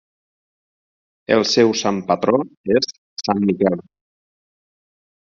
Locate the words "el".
1.35-1.43